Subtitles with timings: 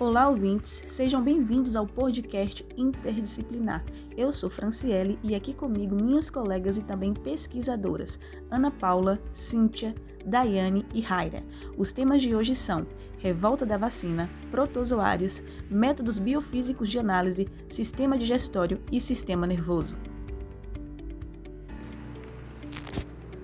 [0.00, 3.84] Olá, ouvintes, sejam bem-vindos ao podcast interdisciplinar.
[4.16, 8.18] Eu sou Franciele e aqui comigo minhas colegas e também pesquisadoras,
[8.50, 9.94] Ana Paula, Cíntia,
[10.24, 11.44] Daiane e Raira.
[11.76, 12.86] Os temas de hoje são
[13.18, 19.98] revolta da vacina, protozoários, métodos biofísicos de análise, sistema digestório e sistema nervoso.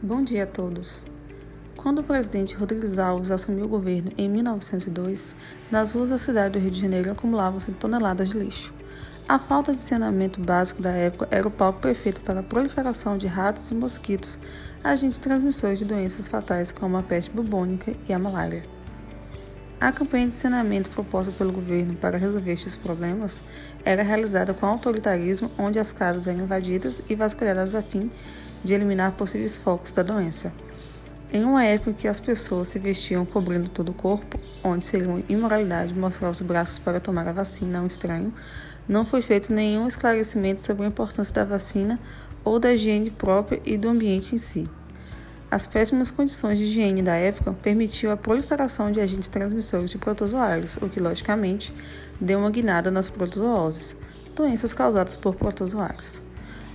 [0.03, 1.05] Bom dia a todos.
[1.77, 5.37] Quando o presidente Rodrigues Alves assumiu o governo em 1902,
[5.71, 8.73] nas ruas da cidade do Rio de Janeiro acumulavam-se toneladas de lixo.
[9.29, 13.27] A falta de saneamento básico da época era o palco perfeito para a proliferação de
[13.27, 14.39] ratos e mosquitos,
[14.83, 18.65] agentes transmissores de doenças fatais como a peste bubônica e a malária.
[19.79, 23.43] A campanha de saneamento proposta pelo governo para resolver estes problemas
[23.85, 28.11] era realizada com autoritarismo, onde as casas eram invadidas e vasculhadas a fim
[28.65, 30.53] de eliminar possíveis focos da doença.
[31.33, 35.09] Em uma época em que as pessoas se vestiam cobrindo todo o corpo, onde seria
[35.09, 38.33] uma imoralidade mostrar os braços para tomar a vacina a um estranho,
[38.89, 41.99] não foi feito nenhum esclarecimento sobre a importância da vacina
[42.45, 44.71] ou da higiene própria e do ambiente em si.
[45.51, 50.77] As péssimas condições de higiene da época permitiam a proliferação de agentes transmissores de protozoários,
[50.77, 51.75] o que, logicamente,
[52.21, 53.97] deu uma guinada nas protozooses,
[54.35, 56.23] doenças causadas por protozoários.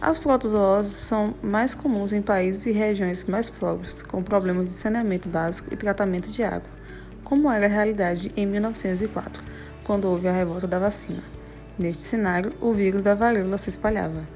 [0.01, 5.29] As protozooses são mais comuns em países e regiões mais pobres, com problemas de saneamento
[5.29, 6.71] básico e tratamento de água,
[7.23, 9.43] como era a realidade em 1904,
[9.83, 11.21] quando houve a revolta da vacina.
[11.77, 14.27] Neste cenário, o vírus da varíola se espalhava.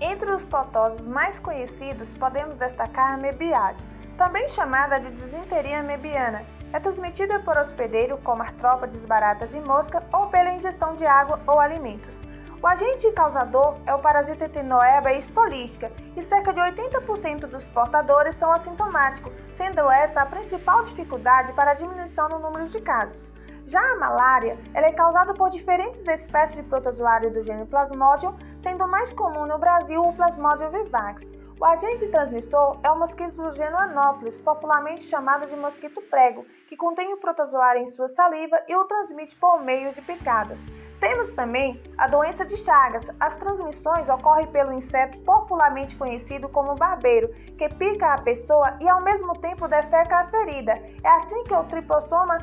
[0.00, 3.84] Entre os protoses mais conhecidos, podemos destacar a mebiase,
[4.16, 10.26] também chamada de disenteria mebiana, é transmitida por hospedeiro como artrópodes, baratas e mosca ou
[10.28, 12.22] pela ingestão de água ou alimentos.
[12.60, 18.52] O agente causador é o parasita Etinoeba estolística e cerca de 80% dos portadores são
[18.52, 23.32] assintomáticos, sendo essa a principal dificuldade para a diminuição no número de casos.
[23.68, 28.88] Já a malária, ela é causada por diferentes espécies de protozoário do gênero Plasmodium, sendo
[28.88, 31.36] mais comum no Brasil o Plasmodium vivax.
[31.60, 36.78] O agente transmissor é o mosquito do gênero Anopheles, popularmente chamado de mosquito prego, que
[36.78, 40.66] contém o protozoário em sua saliva e o transmite por meio de picadas.
[40.98, 43.10] Temos também a doença de Chagas.
[43.20, 47.28] As transmissões ocorrem pelo inseto popularmente conhecido como barbeiro,
[47.58, 50.72] que pica a pessoa e ao mesmo tempo defeca a ferida.
[51.04, 52.38] É assim que o tripossoma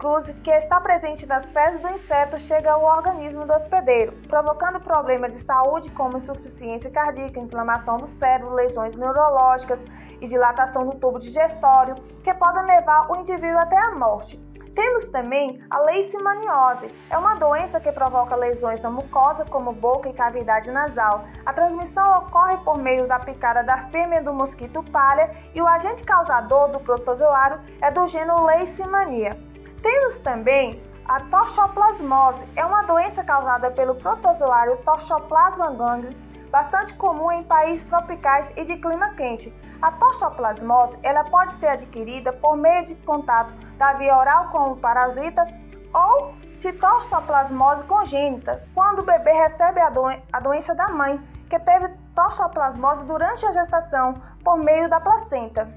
[0.00, 5.34] Cruz, que está presente nas fezes do inseto, chega ao organismo do hospedeiro, provocando problemas
[5.34, 9.84] de saúde como insuficiência cardíaca, inflamação do cérebro, lesões neurológicas
[10.18, 14.40] e dilatação do tubo digestório, que podem levar o indivíduo até a morte.
[14.74, 16.90] Temos também a leishmaniose.
[17.10, 21.26] É uma doença que provoca lesões na mucosa, como boca e cavidade nasal.
[21.44, 26.02] A transmissão ocorre por meio da picada da fêmea do mosquito palha e o agente
[26.04, 29.49] causador do protozoário é do gênero Leishmania.
[29.82, 36.12] Temos também a toxoplasmose, é uma doença causada pelo protozoário Toxoplasma ganglion,
[36.50, 39.52] bastante comum em países tropicais e de clima quente.
[39.80, 44.76] A toxoplasmose ela pode ser adquirida por meio de contato da via oral com o
[44.76, 45.46] parasita
[45.94, 49.90] ou citotoxoplasmose congênita, quando o bebê recebe a,
[50.32, 51.18] a doença da mãe,
[51.48, 54.14] que teve toxoplasmose durante a gestação
[54.44, 55.72] por meio da placenta.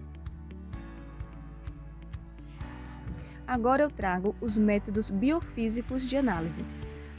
[3.46, 6.64] Agora eu trago os métodos biofísicos de análise.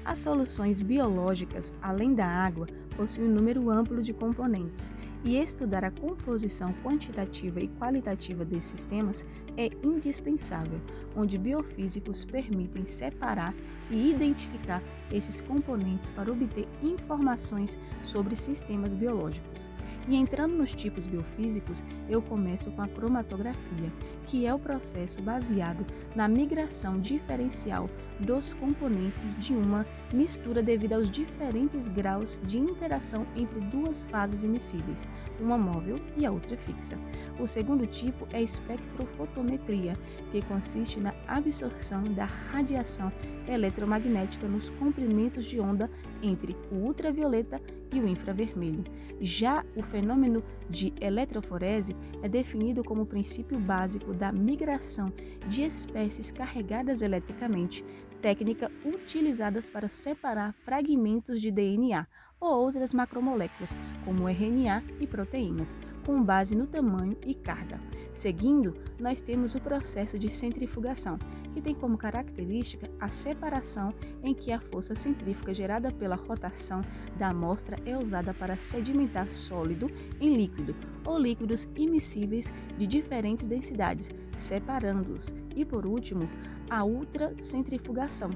[0.04, 4.92] As soluções biológicas, além da água, possuem um número amplo de componentes,
[5.24, 9.26] e estudar a composição quantitativa e qualitativa desses sistemas
[9.56, 10.80] é indispensável,
[11.16, 13.54] onde biofísicos permitem separar
[13.91, 19.66] e identificar esses componentes para obter informações sobre sistemas biológicos.
[20.09, 23.93] E entrando nos tipos biofísicos, eu começo com a cromatografia,
[24.27, 27.89] que é o processo baseado na migração diferencial
[28.21, 35.09] dos componentes de uma mistura devido aos diferentes graus de interação entre duas fases emissíveis,
[35.41, 36.99] uma móvel e a outra fixa.
[37.39, 39.95] O segundo tipo é espectrofotometria,
[40.30, 43.13] que consiste na absorção da radiação
[43.47, 45.91] eletromagnética nos comprimentos de onda
[46.22, 47.60] entre o ultravioleta
[47.92, 48.84] e o infravermelho.
[49.21, 55.12] Já o fenômeno de eletroforese é definido como o princípio básico da migração
[55.48, 57.84] de espécies carregadas eletricamente,
[58.21, 62.06] técnica utilizada para separar fragmentos de DNA
[62.44, 67.80] ou outras macromoléculas, como RNA e proteínas, com base no tamanho e carga.
[68.12, 71.18] Seguindo, nós temos o processo de centrifugação,
[71.52, 76.82] que tem como característica a separação em que a força centrífuga gerada pela rotação
[77.16, 80.74] da amostra é usada para sedimentar sólido em líquido
[81.04, 85.34] ou líquidos imissíveis de diferentes densidades, separando-os.
[85.54, 86.28] E por último,
[86.68, 88.30] a ultracentrifugação.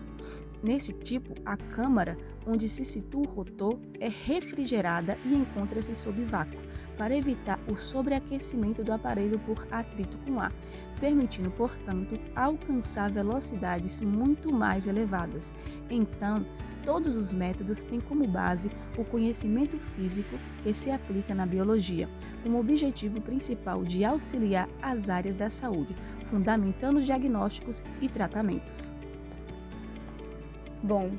[0.62, 2.16] Nesse tipo, a câmara
[2.46, 6.58] onde se situa o rotor é refrigerada e encontra-se sob vácuo,
[6.96, 10.52] para evitar o sobreaquecimento do aparelho por atrito com ar,
[10.99, 15.52] permitindo, portanto, alcançar velocidades muito mais elevadas.
[15.90, 16.44] Então,
[16.84, 22.08] todos os métodos têm como base o conhecimento físico que se aplica na biologia,
[22.43, 25.94] com o objetivo principal de auxiliar as áreas da saúde,
[26.26, 28.93] fundamentando diagnósticos e tratamentos.
[30.83, 31.11] Bom,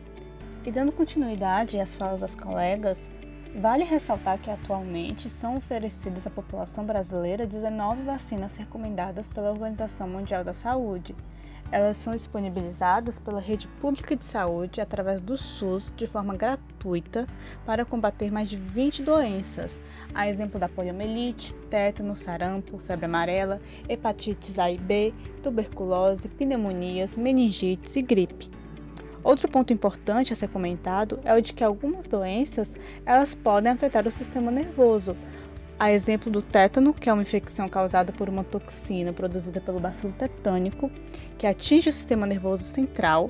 [0.66, 3.12] e dando continuidade às falas das colegas,
[3.60, 10.46] vale ressaltar que atualmente são oferecidas à população brasileira 19 vacinas recomendadas pela Organização Mundial
[10.46, 11.14] da Saúde.
[11.72, 17.28] Elas são disponibilizadas pela rede pública de saúde através do SUS de forma gratuita
[17.66, 19.82] para combater mais de 20 doenças,
[20.16, 25.14] a exemplo da poliomielite, tétano, sarampo, febre amarela, hepatites A e B,
[25.44, 28.59] tuberculose, pneumonias, meningites e gripe.
[29.24, 32.76] Outro ponto importante a ser comentado é o de que algumas doenças
[33.06, 35.16] elas podem afetar o sistema nervoso.
[35.78, 40.14] A exemplo do tétano, que é uma infecção causada por uma toxina produzida pelo bacilo
[40.14, 40.90] tetânico,
[41.38, 43.30] que atinge o sistema nervoso central.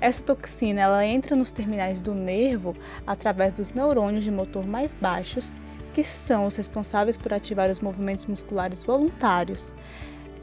[0.00, 2.74] Essa toxina ela entra nos terminais do nervo
[3.06, 5.54] através dos neurônios de motor mais baixos,
[5.94, 9.72] que são os responsáveis por ativar os movimentos musculares voluntários.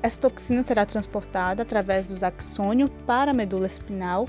[0.02, 4.28] Essa toxina será transportada através dos axônio para a medula espinal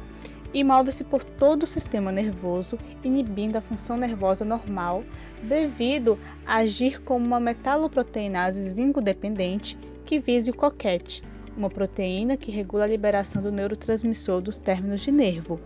[0.54, 5.04] e move-se por todo o sistema nervoso, inibindo a função nervosa normal,
[5.42, 11.22] devido a agir como uma metaloproteinase zinco-dependente que vise o coquete,
[11.56, 15.60] uma proteína que regula a liberação do neurotransmissor dos términos de nervo.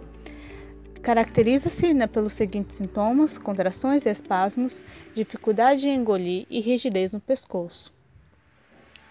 [1.03, 4.83] Caracteriza-se né, pelos seguintes sintomas: contrações e espasmos,
[5.15, 7.93] dificuldade em engolir e rigidez no pescoço.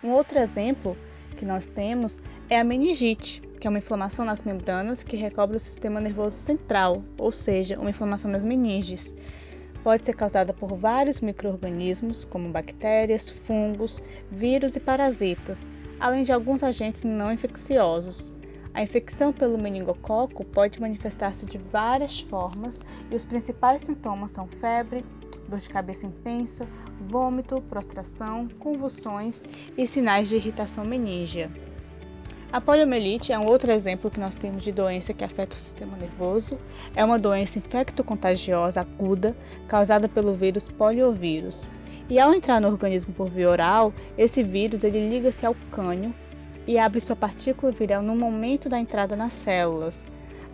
[0.04, 0.98] Um outro exemplo
[1.38, 5.60] que nós temos é a meningite, que é uma inflamação nas membranas que recobre o
[5.60, 9.14] sistema nervoso central, ou seja, uma inflamação nas meninges.
[9.84, 14.02] Pode ser causada por vários microorganismos, como bactérias, fungos,
[14.32, 15.68] vírus e parasitas,
[16.00, 18.34] além de alguns agentes não infecciosos.
[18.74, 22.80] A infecção pelo meningococo pode manifestar-se de várias formas
[23.12, 25.04] e os principais sintomas são febre,
[25.50, 26.66] dor de cabeça intensa,
[27.10, 29.44] vômito, prostração, convulsões
[29.78, 31.67] e sinais de irritação meníngea.
[32.58, 35.96] A poliomielite é um outro exemplo que nós temos de doença que afeta o sistema
[35.96, 36.58] nervoso.
[36.96, 39.38] É uma doença infecto-contagiosa aguda
[39.68, 41.70] causada pelo vírus poliovírus.
[42.10, 46.12] E ao entrar no organismo por via oral, esse vírus ele liga-se ao cânio
[46.66, 50.04] e abre sua partícula viral no momento da entrada nas células.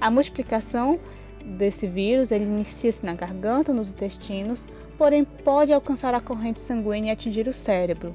[0.02, 1.00] A multiplicação
[1.42, 4.68] desse vírus ele inicia-se na garganta, nos intestinos,
[4.98, 8.14] porém pode alcançar a corrente sanguínea e atingir o cérebro.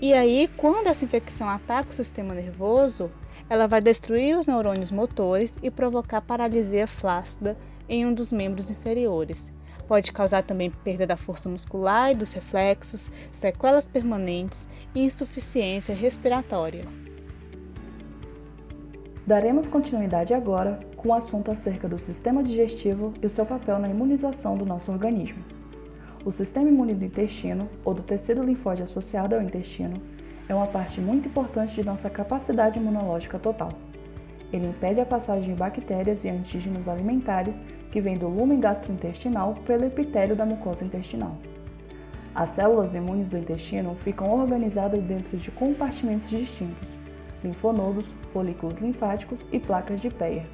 [0.00, 3.10] E aí, quando essa infecção ataca o sistema nervoso,
[3.50, 7.56] ela vai destruir os neurônios motores e provocar paralisia flácida
[7.88, 9.52] em um dos membros inferiores.
[9.88, 16.84] Pode causar também perda da força muscular e dos reflexos, sequelas permanentes e insuficiência respiratória.
[19.26, 23.88] Daremos continuidade agora com o assunto acerca do sistema digestivo e o seu papel na
[23.88, 25.57] imunização do nosso organismo.
[26.24, 30.00] O sistema imune do intestino, ou do tecido linfóide associado ao intestino,
[30.48, 33.70] é uma parte muito importante de nossa capacidade imunológica total.
[34.52, 39.84] Ele impede a passagem de bactérias e antígenos alimentares que vêm do lumen gastrointestinal pelo
[39.84, 41.36] epitélio da mucosa intestinal.
[42.34, 46.96] As células imunes do intestino ficam organizadas dentro de compartimentos distintos:
[47.44, 50.46] linfonodos, folículos linfáticos e placas de Peyer.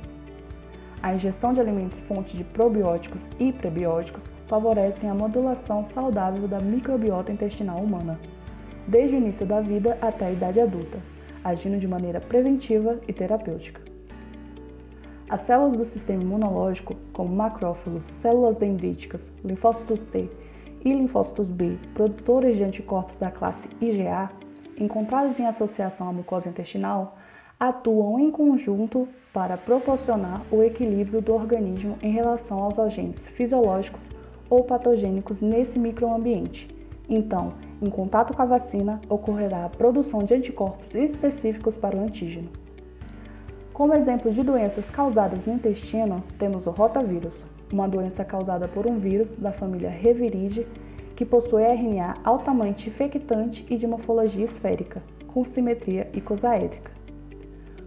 [1.03, 7.33] A ingestão de alimentos fonte de probióticos e prebióticos favorecem a modulação saudável da microbiota
[7.33, 8.19] intestinal humana,
[8.87, 10.99] desde o início da vida até a idade adulta,
[11.43, 13.81] agindo de maneira preventiva e terapêutica.
[15.29, 20.29] As células do sistema imunológico, como macrófagos, células dendríticas, linfócitos T
[20.85, 24.31] e linfócitos B, produtores de anticorpos da classe IgA,
[24.79, 27.17] encontrados em associação à mucosa intestinal,
[27.59, 34.09] atuam em conjunto para proporcionar o equilíbrio do organismo em relação aos agentes fisiológicos
[34.55, 36.69] ou patogênicos nesse microambiente.
[37.09, 42.49] Então, em contato com a vacina, ocorrerá a produção de anticorpos específicos para o antígeno.
[43.73, 48.99] Como exemplo de doenças causadas no intestino, temos o rotavírus, uma doença causada por um
[48.99, 50.67] vírus da família Reviridae
[51.17, 56.91] que possui RNA altamente infectante e de morfologia esférica, com simetria icosaédrica.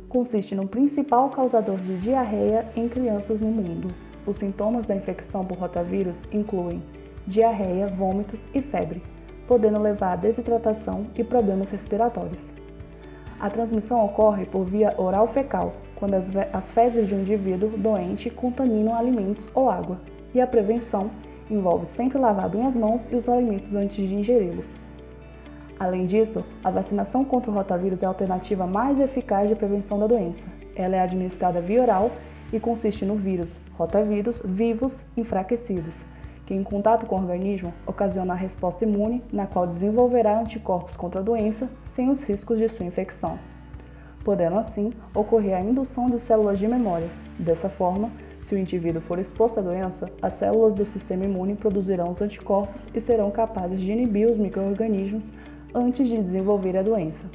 [0.08, 4.07] Consiste no principal causador de diarreia em crianças no mundo.
[4.28, 6.84] Os sintomas da infecção por rotavírus incluem
[7.26, 9.02] diarreia, vômitos e febre,
[9.48, 12.52] podendo levar a desidratação e problemas respiratórios.
[13.40, 18.96] A transmissão ocorre por via oral fecal, quando as, fezes de um indivíduo doente contaminam
[18.96, 19.98] alimentos ou água,
[20.36, 21.10] e a prevenção
[21.50, 24.66] envolve sempre lavar bem as mãos e os alimentos antes de ingeri-los.
[25.80, 30.08] Além disso, a vacinação contra o rotavírus é a alternativa mais eficaz de prevenção da
[30.08, 30.48] doença.
[30.76, 32.12] Ela é administrada via oral
[32.52, 36.02] e consiste no vírus, rotavírus, vivos enfraquecidos,
[36.46, 41.20] que em contato com o organismo ocasiona a resposta imune, na qual desenvolverá anticorpos contra
[41.20, 43.38] a doença sem os riscos de sua infecção,
[44.24, 47.10] podendo assim ocorrer a indução de células de memória.
[47.38, 48.10] Dessa forma,
[48.42, 52.88] se o indivíduo for exposto à doença, as células do sistema imune produzirão os anticorpos
[52.96, 55.26] e serão capazes de inibir os microrganismos
[55.76, 57.26] antes de desenvolver a doença.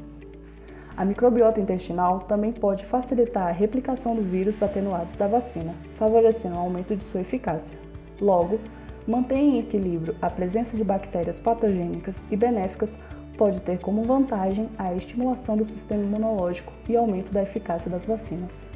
[0.97, 6.59] A microbiota intestinal também pode facilitar a replicação dos vírus atenuados da vacina, favorecendo o
[6.59, 7.79] aumento de sua eficácia.
[8.21, 8.61] Logo,
[9.07, 12.97] manter em equilíbrio a presença de bactérias patogênicas e benéficas
[13.39, 18.69] pode ter como vantagem a estimulação do sistema imunológico e aumento da eficácia das vacinas.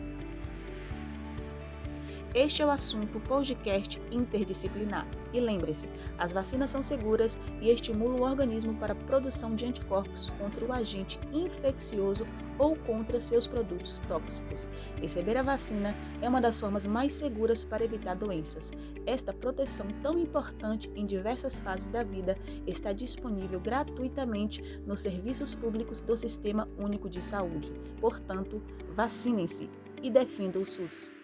[2.37, 5.09] Este é o assunto podcast interdisciplinar.
[5.33, 5.89] E lembre-se,
[6.19, 10.71] as vacinas são seguras e estimulam o organismo para a produção de anticorpos contra o
[10.71, 12.27] agente infeccioso
[12.59, 14.69] ou contra seus produtos tóxicos.
[15.01, 18.71] Receber a vacina é uma das formas mais seguras para evitar doenças.
[19.07, 26.03] Esta proteção tão importante em diversas fases da vida está disponível gratuitamente nos serviços públicos
[26.03, 27.73] do Sistema Único de Saúde.
[27.99, 29.71] Portanto, vacinem-se
[30.03, 31.15] e defendam o SUS.